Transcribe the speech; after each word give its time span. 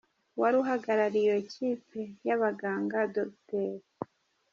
Uwari 0.35 0.55
uhagarariye 0.63 1.21
iyo 1.29 1.41
kipe 1.51 2.01
y’abaganga 2.27 2.99
Dr. 3.15 3.71